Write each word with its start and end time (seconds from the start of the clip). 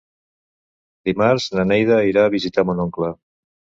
Dimarts 1.11 1.47
na 1.59 1.69
Neida 1.75 1.97
anirà 2.01 2.27
a 2.31 2.37
visitar 2.41 2.69
mon 2.71 2.87
oncle. 2.91 3.17